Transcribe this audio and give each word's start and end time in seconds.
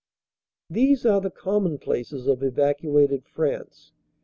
These 0.67 1.05
are 1.05 1.21
the 1.21 1.29
commonplaces 1.29 2.25
of 2.25 2.41
evacuated 2.41 3.27
France. 3.27 3.91